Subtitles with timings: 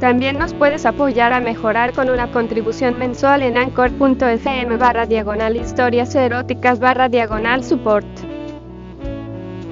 [0.00, 6.14] También nos puedes apoyar a mejorar con una contribución mensual en anchor.fm barra diagonal historias
[6.14, 8.06] eróticas barra diagonal support.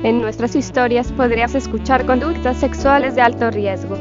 [0.03, 3.97] En nuestras historias podrías escuchar conductas sexuales de alto riesgo.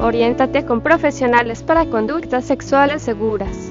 [0.00, 3.70] Oriéntate con profesionales para conductas sexuales seguras.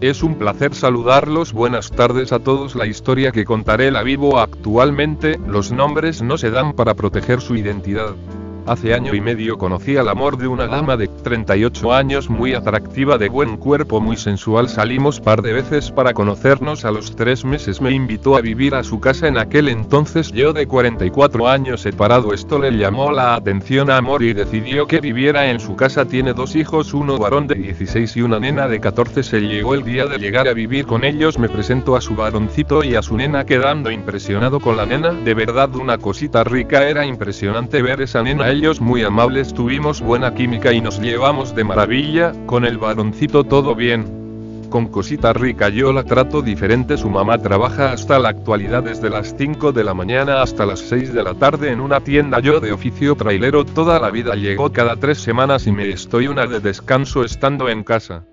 [0.00, 1.52] Es un placer saludarlos.
[1.52, 2.74] Buenas tardes a todos.
[2.74, 5.38] La historia que contaré la vivo actualmente.
[5.46, 8.14] Los nombres no se dan para proteger su identidad.
[8.66, 13.18] Hace año y medio conocí al amor de una dama de 38 años muy atractiva
[13.18, 14.70] de buen cuerpo muy sensual.
[14.70, 16.86] Salimos par de veces para conocernos.
[16.86, 19.28] A los tres meses me invitó a vivir a su casa.
[19.28, 24.22] En aquel entonces yo de 44 años separado esto le llamó la atención a amor
[24.22, 26.06] y decidió que viviera en su casa.
[26.06, 29.84] Tiene dos hijos uno varón de 16 y una nena de 14 se llegó el
[29.84, 31.38] día de llegar a vivir con ellos.
[31.38, 35.12] Me presento a su varoncito y a su nena quedando impresionado con la nena.
[35.12, 36.88] De verdad una cosita rica.
[36.88, 41.64] Era impresionante ver esa nena ellos muy amables tuvimos buena química y nos llevamos de
[41.64, 44.68] maravilla, con el varoncito todo bien.
[44.70, 49.34] Con cosita rica yo la trato diferente su mamá trabaja hasta la actualidad desde las
[49.36, 52.72] 5 de la mañana hasta las 6 de la tarde en una tienda yo de
[52.72, 57.24] oficio trailero toda la vida llegó cada tres semanas y me estoy una de descanso
[57.24, 58.24] estando en casa.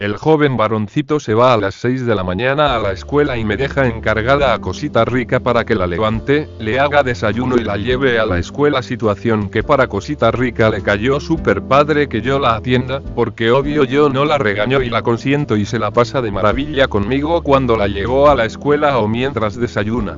[0.00, 3.44] El joven varoncito se va a las 6 de la mañana a la escuela y
[3.44, 7.76] me deja encargada a cosita rica para que la levante, le haga desayuno y la
[7.76, 12.38] lleve a la escuela situación que para cosita rica le cayó super padre que yo
[12.38, 16.22] la atienda, porque obvio yo no la regaño y la consiento y se la pasa
[16.22, 20.16] de maravilla conmigo cuando la llevo a la escuela o mientras desayuna.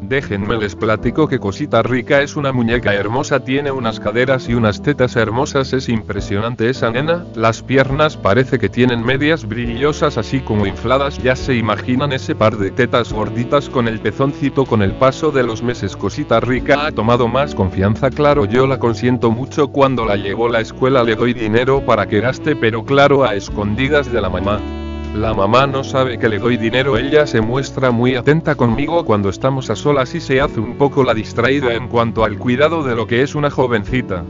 [0.00, 4.80] Déjenme les platico que cosita rica es una muñeca hermosa, tiene unas caderas y unas
[4.80, 10.66] tetas hermosas, es impresionante esa nena, las piernas parece que tienen medias brillosas así como
[10.66, 15.32] infladas, ya se imaginan ese par de tetas gorditas con el pezoncito con el paso
[15.32, 20.04] de los meses cosita rica ha tomado más confianza, claro yo la consiento mucho cuando
[20.04, 24.10] la llevo a la escuela le doy dinero para que gaste pero claro a escondidas
[24.12, 24.77] de la mamá.
[25.14, 29.30] La mamá no sabe que le doy dinero, ella se muestra muy atenta conmigo cuando
[29.30, 32.94] estamos a solas y se hace un poco la distraída en cuanto al cuidado de
[32.94, 34.22] lo que es una jovencita.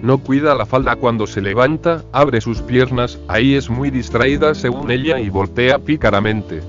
[0.00, 4.90] No cuida la falda cuando se levanta, abre sus piernas, ahí es muy distraída según
[4.90, 6.62] ella y voltea pícaramente.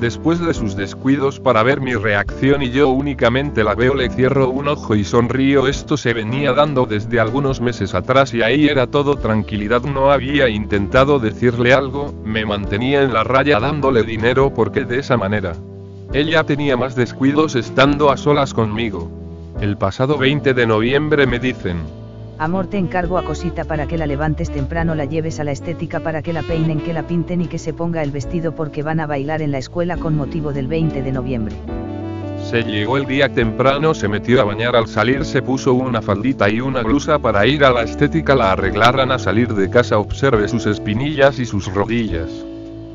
[0.00, 4.48] Después de sus descuidos para ver mi reacción y yo únicamente la veo le cierro
[4.48, 8.86] un ojo y sonrío esto se venía dando desde algunos meses atrás y ahí era
[8.86, 14.84] todo tranquilidad no había intentado decirle algo, me mantenía en la raya dándole dinero porque
[14.84, 15.54] de esa manera.
[16.12, 19.10] Ella tenía más descuidos estando a solas conmigo.
[19.60, 21.78] El pasado 20 de noviembre me dicen,
[22.38, 25.98] Amor, te encargo a cosita para que la levantes temprano, la lleves a la estética
[25.98, 29.00] para que la peinen, que la pinten y que se ponga el vestido porque van
[29.00, 31.56] a bailar en la escuela con motivo del 20 de noviembre.
[32.48, 36.48] Se llegó el día temprano, se metió a bañar al salir, se puso una faldita
[36.48, 40.46] y una blusa para ir a la estética, la arreglaran a salir de casa, observe
[40.46, 42.30] sus espinillas y sus rodillas.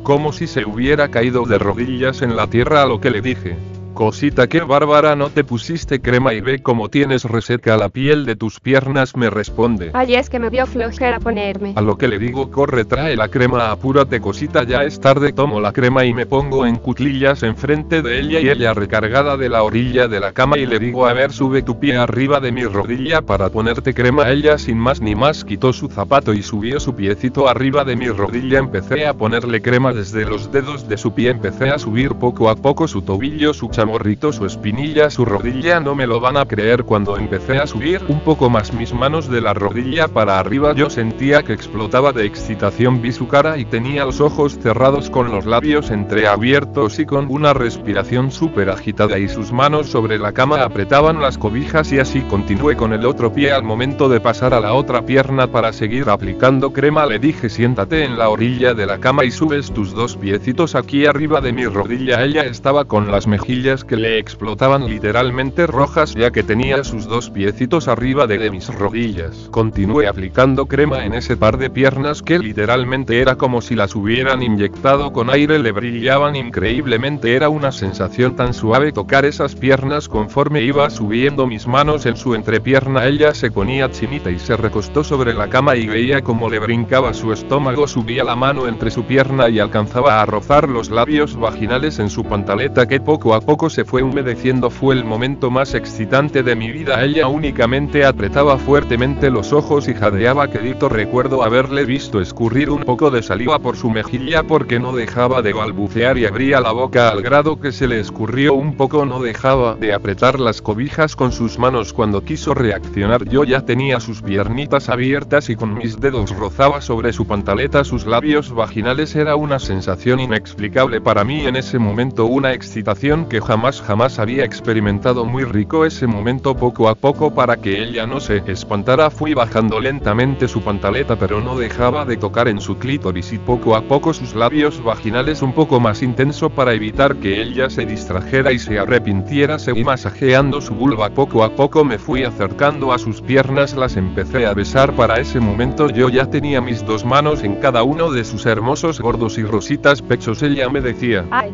[0.04, 3.58] Como si se hubiera caído de rodillas en la tierra a lo que le dije.
[3.94, 8.36] Cosita que bárbara no te pusiste crema y ve cómo tienes reseca la piel de
[8.36, 9.92] tus piernas me responde.
[9.94, 11.74] Ay, es que me dio flojera ponerme.
[11.76, 15.62] A lo que le digo corre trae la crema apúrate cosita ya es tarde tomo
[15.62, 19.62] la crema y me pongo en cuclillas enfrente de ella y ella recargada de la
[19.62, 22.64] orilla de la cama y le digo a ver sube tu pie arriba de mi
[22.64, 26.96] rodilla para ponerte crema ella sin más ni más quitó su zapato y subió su
[26.96, 31.30] piecito arriba de mi rodilla empecé a ponerle crema desde los dedos de su pie
[31.30, 35.96] empecé a subir poco a poco su tobillo su morrito, su espinilla, su rodilla, no
[35.96, 36.84] me lo van a creer.
[36.84, 40.90] Cuando empecé a subir un poco más mis manos de la rodilla para arriba yo
[40.90, 43.02] sentía que explotaba de excitación.
[43.02, 47.54] Vi su cara y tenía los ojos cerrados con los labios entreabiertos y con una
[47.54, 52.76] respiración súper agitada y sus manos sobre la cama apretaban las cobijas y así continué
[52.76, 53.52] con el otro pie.
[53.52, 58.04] Al momento de pasar a la otra pierna para seguir aplicando crema le dije siéntate
[58.04, 61.66] en la orilla de la cama y subes tus dos piecitos aquí arriba de mi
[61.66, 67.08] rodilla ella estaba con las mejillas que le explotaban literalmente rojas ya que tenía sus
[67.08, 69.48] dos piecitos arriba de, de mis rodillas.
[69.50, 74.44] Continué aplicando crema en ese par de piernas que literalmente era como si las hubieran
[74.44, 80.62] inyectado con aire, le brillaban increíblemente, era una sensación tan suave tocar esas piernas conforme
[80.62, 85.34] iba subiendo mis manos en su entrepierna, ella se ponía chinita y se recostó sobre
[85.34, 89.50] la cama y veía como le brincaba su estómago, subía la mano entre su pierna
[89.50, 93.86] y alcanzaba a rozar los labios vaginales en su pantaleta que poco a poco se
[93.86, 99.54] fue humedeciendo, fue el momento más excitante de mi vida, ella únicamente apretaba fuertemente los
[99.54, 104.44] ojos y jadeaba quedito, recuerdo haberle visto escurrir un poco de saliva por su mejilla
[104.44, 108.54] porque no dejaba de balbucear y abría la boca al grado que se le escurrió
[108.54, 111.94] un poco, no dejaba de apretar las cobijas con sus manos.
[111.94, 117.14] Cuando quiso reaccionar, yo ya tenía sus piernitas abiertas y con mis dedos rozaba sobre
[117.14, 117.84] su pantaleta.
[117.84, 121.46] Sus labios vaginales, era una sensación inexplicable para mí.
[121.46, 123.40] En ese momento, una excitación que
[123.86, 128.42] jamás había experimentado muy rico ese momento poco a poco para que ella no se
[128.48, 129.10] espantara.
[129.12, 133.76] Fui bajando lentamente su pantaleta pero no dejaba de tocar en su clítoris y poco
[133.76, 138.52] a poco sus labios vaginales un poco más intenso para evitar que ella se distrajera
[138.52, 139.60] y se arrepintiera.
[139.60, 141.10] Seguí masajeando su vulva.
[141.12, 144.96] Poco a poco me fui acercando a sus piernas las empecé a besar.
[144.96, 149.00] Para ese momento yo ya tenía mis dos manos en cada uno de sus hermosos
[149.00, 150.42] gordos y rositas pechos.
[150.42, 151.54] Ella me decía ay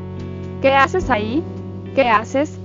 [0.62, 1.44] ¿qué haces ahí?
[1.96, 2.60] ¿Qué haces?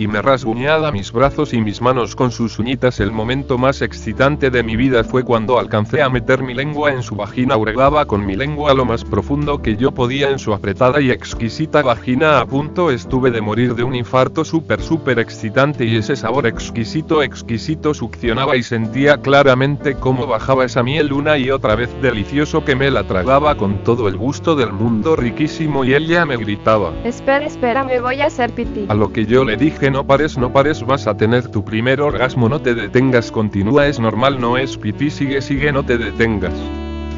[0.00, 3.00] Y me rasguñaba mis brazos y mis manos con sus uñitas.
[3.00, 7.02] El momento más excitante de mi vida fue cuando alcancé a meter mi lengua en
[7.02, 11.02] su vagina, hurgaba con mi lengua lo más profundo que yo podía en su apretada
[11.02, 12.40] y exquisita vagina.
[12.40, 17.22] A punto estuve de morir de un infarto súper súper excitante y ese sabor exquisito
[17.22, 22.74] exquisito succionaba y sentía claramente cómo bajaba esa miel una y otra vez delicioso que
[22.74, 26.94] me la tragaba con todo el gusto del mundo riquísimo y ella me gritaba.
[27.04, 28.86] Espera, espera, me voy a hacer pipí.
[28.88, 32.00] A lo que yo le dije no pares, no pares, vas a tener tu primer
[32.00, 36.54] orgasmo, no te detengas, continúa, es normal, no es pipí, sigue, sigue, no te detengas.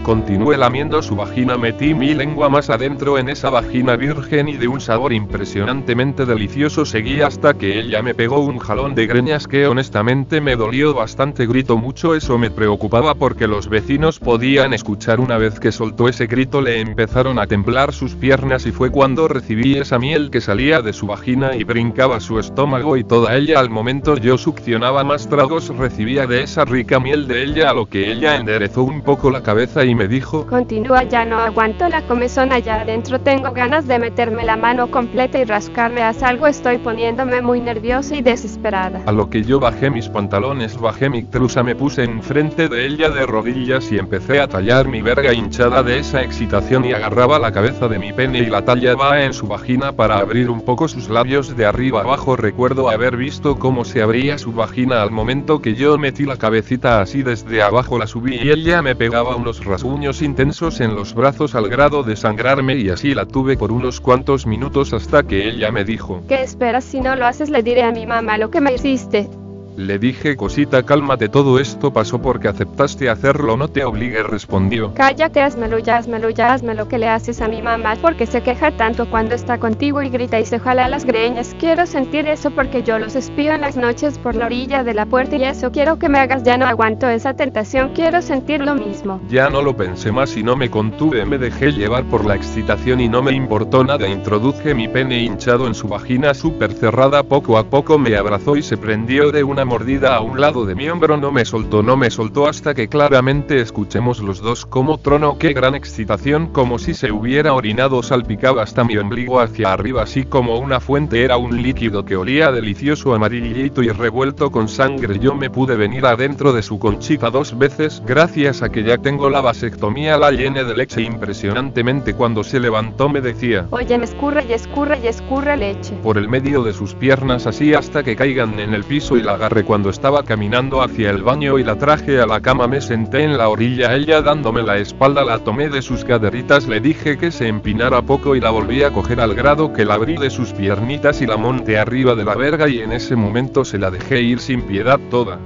[0.03, 4.67] Continué lamiendo su vagina, metí mi lengua más adentro en esa vagina virgen y de
[4.67, 9.69] un sabor impresionantemente delicioso seguí hasta que ella me pegó un jalón de greñas que
[9.69, 15.21] honestamente me dolió bastante, grito mucho, eso me preocupaba porque los vecinos podían escuchar.
[15.21, 19.29] Una vez que soltó ese grito le empezaron a temblar sus piernas y fue cuando
[19.29, 23.61] recibí esa miel que salía de su vagina y brincaba su estómago y toda ella
[23.61, 27.87] al momento yo succionaba más tragos recibía de esa rica miel de ella a lo
[27.87, 32.03] que ella enderezó un poco la cabeza y me dijo, Continúa ya no aguanto la
[32.03, 36.79] comezón allá adentro, tengo ganas de meterme la mano completa y rascarme, haz algo, estoy
[36.79, 39.03] poniéndome muy nerviosa y desesperada.
[39.07, 43.11] A lo que yo bajé mis pantalones, bajé mi trusa, me puse enfrente de ella
[43.11, 47.53] de rodillas y empecé a tallar mi verga hinchada de esa excitación y agarraba la
[47.53, 51.09] cabeza de mi pene y la tallaba en su vagina para abrir un poco sus
[51.09, 52.37] labios de arriba abajo.
[52.37, 57.01] Recuerdo haber visto cómo se abría su vagina al momento que yo metí la cabecita
[57.01, 61.13] así desde abajo la subí y ella me pegaba unos rasguños rasguños intensos en los
[61.13, 65.49] brazos al grado de sangrarme y así la tuve por unos cuantos minutos hasta que
[65.49, 67.51] ella me dijo, ¿Qué esperas si no lo haces?
[67.51, 69.29] Le diré a mi mamá lo que me hiciste.
[69.77, 74.93] Le dije, cosita, cálmate, todo esto pasó porque aceptaste hacerlo, no te obligue, respondió.
[74.93, 78.43] Cállate, házmelo ya, házmelo ya, hazme lo que le haces a mi mamá, porque se
[78.43, 81.57] queja tanto cuando está contigo y grita y se jala las greñas.
[81.59, 85.07] Quiero sentir eso porque yo los espío en las noches por la orilla de la
[85.07, 88.75] puerta y eso quiero que me hagas, ya no aguanto esa tentación, quiero sentir lo
[88.75, 89.23] mismo.
[89.31, 93.01] Ya no lo pensé más y no me contuve, me dejé llevar por la excitación
[93.01, 97.57] y no me importó nada, introduje mi pene hinchado en su vagina súper cerrada, poco
[97.57, 100.89] a poco me abrazó y se prendió de una mordida a un lado de mi
[100.89, 105.37] hombro no me soltó no me soltó hasta que claramente escuchemos los dos como trono
[105.39, 110.25] qué gran excitación como si se hubiera orinado salpicaba hasta mi ombligo hacia arriba así
[110.25, 115.19] como una fuente era un líquido que olía delicioso amarillito y revuelto con sangre.
[115.19, 119.29] Yo me pude venir adentro de su conchita dos veces gracias a que ya tengo
[119.31, 121.03] la vasectomía la llené de leche.
[121.03, 125.95] Impresionantemente cuando se levantó me decía Oye me escurre y escurre y escurre leche.
[126.03, 129.35] por el medio de sus piernas así hasta que caigan en el piso y la
[129.35, 133.23] agarré cuando estaba caminando hacia el baño y la traje a la cama me senté
[133.23, 137.31] en la orilla ella dándome la espalda la tomé de sus caderitas le dije que
[137.31, 140.55] se empinara poco y la volví a coger al grado que la abrí de sus
[140.55, 144.23] piernitas y la monté arriba de la verga y en ese momento se la dejé
[144.23, 145.39] ir sin piedad toda.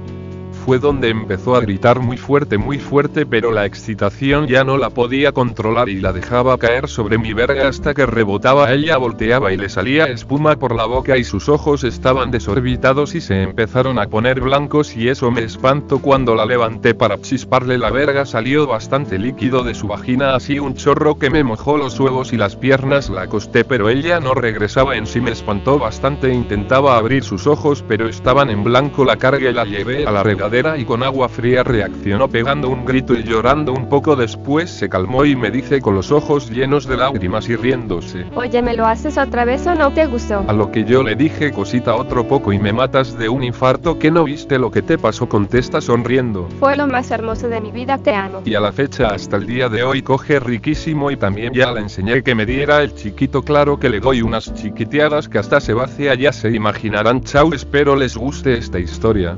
[0.67, 4.89] Fue donde empezó a gritar muy fuerte, muy fuerte, pero la excitación ya no la
[4.89, 8.73] podía controlar y la dejaba caer sobre mi verga hasta que rebotaba.
[8.73, 13.21] Ella volteaba y le salía espuma por la boca y sus ojos estaban desorbitados y
[13.21, 17.89] se empezaron a poner blancos y eso me espantó cuando la levanté para chisparle la
[17.89, 22.33] verga salió bastante líquido de su vagina así un chorro que me mojó los huevos
[22.33, 26.97] y las piernas la acosté pero ella no regresaba en sí me espantó bastante intentaba
[26.97, 30.56] abrir sus ojos pero estaban en blanco la carga y la llevé a la regadera
[30.57, 35.23] y con agua fría reaccionó pegando un grito y llorando un poco después se calmó
[35.23, 38.25] y me dice con los ojos llenos de lágrimas y riéndose.
[38.33, 40.43] Oye, ¿me lo haces otra vez o no te gustó?
[40.47, 43.99] A lo que yo le dije cosita otro poco y me matas de un infarto
[43.99, 46.49] que no viste lo que te pasó contesta sonriendo.
[46.59, 48.41] Fue lo más hermoso de mi vida, te amo.
[48.43, 51.81] Y a la fecha hasta el día de hoy coge riquísimo y también ya le
[51.81, 55.73] enseñé que me diera el chiquito claro que le doy unas chiquiteadas que hasta se
[55.73, 59.37] vacía ya se imaginarán chau espero les guste esta historia.